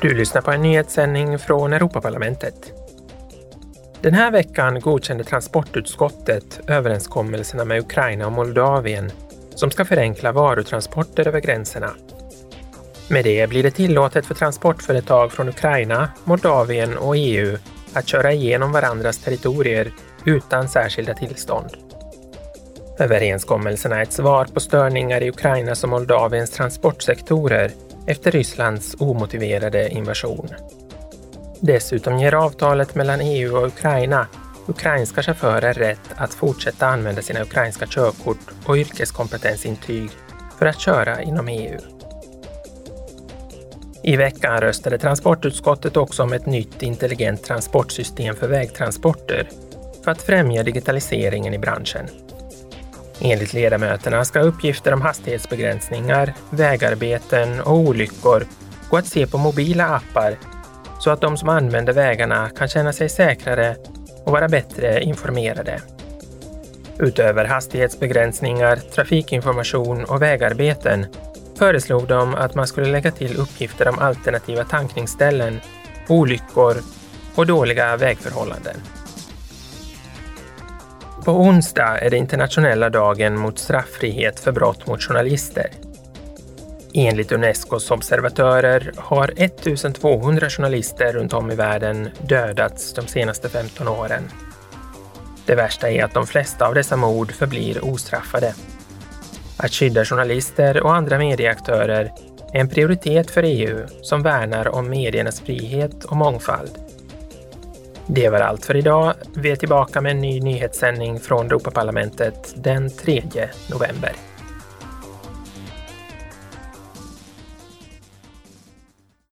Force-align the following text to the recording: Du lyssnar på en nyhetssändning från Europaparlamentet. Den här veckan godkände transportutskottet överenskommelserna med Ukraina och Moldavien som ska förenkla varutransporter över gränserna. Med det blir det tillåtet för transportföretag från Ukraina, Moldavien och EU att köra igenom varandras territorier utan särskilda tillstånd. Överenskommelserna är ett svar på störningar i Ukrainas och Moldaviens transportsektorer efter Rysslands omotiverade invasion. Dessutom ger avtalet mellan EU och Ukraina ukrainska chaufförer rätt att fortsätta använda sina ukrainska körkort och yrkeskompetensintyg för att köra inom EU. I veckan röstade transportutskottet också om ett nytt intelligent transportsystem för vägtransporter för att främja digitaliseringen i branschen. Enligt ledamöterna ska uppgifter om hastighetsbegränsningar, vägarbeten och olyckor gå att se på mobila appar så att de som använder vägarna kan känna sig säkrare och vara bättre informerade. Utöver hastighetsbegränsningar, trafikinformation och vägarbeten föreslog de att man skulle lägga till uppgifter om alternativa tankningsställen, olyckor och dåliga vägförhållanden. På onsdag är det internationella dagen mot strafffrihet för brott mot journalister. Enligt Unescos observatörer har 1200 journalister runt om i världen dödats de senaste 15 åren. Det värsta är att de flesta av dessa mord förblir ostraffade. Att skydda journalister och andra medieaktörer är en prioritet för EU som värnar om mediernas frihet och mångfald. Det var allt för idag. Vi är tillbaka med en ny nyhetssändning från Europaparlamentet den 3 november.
Du 0.00 0.14
lyssnar 0.14 0.42
på 0.42 0.50
en 0.50 0.62
nyhetssändning 0.62 1.38
från 1.38 1.72
Europaparlamentet. 1.72 2.72
Den 4.00 4.14
här 4.14 4.30
veckan 4.30 4.80
godkände 4.80 5.24
transportutskottet 5.24 6.60
överenskommelserna 6.66 7.64
med 7.64 7.80
Ukraina 7.80 8.26
och 8.26 8.32
Moldavien 8.32 9.10
som 9.54 9.70
ska 9.70 9.84
förenkla 9.84 10.32
varutransporter 10.32 11.28
över 11.28 11.40
gränserna. 11.40 11.90
Med 13.08 13.24
det 13.24 13.48
blir 13.48 13.62
det 13.62 13.70
tillåtet 13.70 14.26
för 14.26 14.34
transportföretag 14.34 15.32
från 15.32 15.48
Ukraina, 15.48 16.08
Moldavien 16.24 16.96
och 16.96 17.16
EU 17.16 17.58
att 17.92 18.08
köra 18.08 18.32
igenom 18.32 18.72
varandras 18.72 19.18
territorier 19.18 19.92
utan 20.24 20.68
särskilda 20.68 21.14
tillstånd. 21.14 21.70
Överenskommelserna 22.98 23.98
är 23.98 24.02
ett 24.02 24.12
svar 24.12 24.44
på 24.44 24.60
störningar 24.60 25.22
i 25.22 25.28
Ukrainas 25.28 25.84
och 25.84 25.90
Moldaviens 25.90 26.50
transportsektorer 26.50 27.70
efter 28.06 28.30
Rysslands 28.30 28.96
omotiverade 28.98 29.88
invasion. 29.88 30.48
Dessutom 31.60 32.18
ger 32.18 32.34
avtalet 32.34 32.94
mellan 32.94 33.20
EU 33.20 33.56
och 33.56 33.66
Ukraina 33.66 34.26
ukrainska 34.66 35.22
chaufförer 35.22 35.72
rätt 35.72 36.10
att 36.16 36.34
fortsätta 36.34 36.86
använda 36.86 37.22
sina 37.22 37.42
ukrainska 37.42 37.86
körkort 37.86 38.50
och 38.66 38.76
yrkeskompetensintyg 38.76 40.10
för 40.58 40.66
att 40.66 40.80
köra 40.80 41.22
inom 41.22 41.48
EU. 41.48 41.78
I 44.02 44.16
veckan 44.16 44.60
röstade 44.60 44.98
transportutskottet 44.98 45.96
också 45.96 46.22
om 46.22 46.32
ett 46.32 46.46
nytt 46.46 46.82
intelligent 46.82 47.44
transportsystem 47.44 48.36
för 48.36 48.48
vägtransporter 48.48 49.48
för 50.04 50.10
att 50.10 50.22
främja 50.22 50.62
digitaliseringen 50.62 51.54
i 51.54 51.58
branschen. 51.58 52.08
Enligt 53.20 53.52
ledamöterna 53.52 54.24
ska 54.24 54.40
uppgifter 54.40 54.92
om 54.92 55.02
hastighetsbegränsningar, 55.02 56.34
vägarbeten 56.50 57.60
och 57.60 57.76
olyckor 57.76 58.46
gå 58.90 58.96
att 58.96 59.06
se 59.06 59.26
på 59.26 59.38
mobila 59.38 59.86
appar 59.86 60.36
så 60.98 61.10
att 61.10 61.20
de 61.20 61.36
som 61.36 61.48
använder 61.48 61.92
vägarna 61.92 62.50
kan 62.56 62.68
känna 62.68 62.92
sig 62.92 63.08
säkrare 63.08 63.76
och 64.24 64.32
vara 64.32 64.48
bättre 64.48 65.02
informerade. 65.02 65.80
Utöver 66.98 67.44
hastighetsbegränsningar, 67.44 68.76
trafikinformation 68.76 70.04
och 70.04 70.22
vägarbeten 70.22 71.06
föreslog 71.58 72.08
de 72.08 72.34
att 72.34 72.54
man 72.54 72.66
skulle 72.66 72.86
lägga 72.86 73.10
till 73.10 73.36
uppgifter 73.36 73.88
om 73.88 73.98
alternativa 73.98 74.64
tankningsställen, 74.64 75.60
olyckor 76.08 76.76
och 77.34 77.46
dåliga 77.46 77.96
vägförhållanden. 77.96 78.76
På 81.26 81.32
onsdag 81.32 81.98
är 81.98 82.10
det 82.10 82.16
internationella 82.16 82.90
dagen 82.90 83.38
mot 83.38 83.58
strafffrihet 83.58 84.40
för 84.40 84.52
brott 84.52 84.86
mot 84.86 85.02
journalister. 85.02 85.66
Enligt 86.94 87.32
Unescos 87.32 87.90
observatörer 87.90 88.92
har 88.96 89.32
1200 89.36 90.50
journalister 90.50 91.12
runt 91.12 91.32
om 91.32 91.50
i 91.50 91.54
världen 91.54 92.10
dödats 92.28 92.94
de 92.94 93.06
senaste 93.06 93.48
15 93.48 93.88
åren. 93.88 94.22
Det 95.46 95.54
värsta 95.54 95.90
är 95.90 96.04
att 96.04 96.14
de 96.14 96.26
flesta 96.26 96.66
av 96.66 96.74
dessa 96.74 96.96
mord 96.96 97.32
förblir 97.32 97.84
ostraffade. 97.84 98.54
Att 99.56 99.72
skydda 99.72 100.04
journalister 100.04 100.82
och 100.82 100.94
andra 100.94 101.18
medieaktörer 101.18 102.12
är 102.52 102.60
en 102.60 102.68
prioritet 102.68 103.30
för 103.30 103.42
EU 103.42 103.86
som 104.02 104.22
värnar 104.22 104.68
om 104.68 104.90
mediernas 104.90 105.40
frihet 105.40 106.04
och 106.04 106.16
mångfald. 106.16 106.78
Det 108.08 108.28
var 108.28 108.40
allt 108.40 108.64
för 108.64 108.76
idag. 108.76 109.14
Vi 109.34 109.50
är 109.50 109.56
tillbaka 109.56 110.00
med 110.00 110.12
en 110.12 110.20
ny 110.20 110.40
nyhetssändning 110.40 111.20
från 111.20 111.46
Europaparlamentet 111.46 112.54
den 112.56 112.90
3 112.90 113.22
november. 113.70 114.12